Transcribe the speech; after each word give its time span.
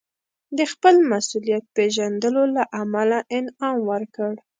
د 0.57 0.59
خپل 0.71 0.95
مسوولیت 1.11 1.63
پېژندلو 1.75 2.43
له 2.55 2.63
امله 2.81 3.17
انعام 3.37 3.77
ورکړ. 3.91 4.33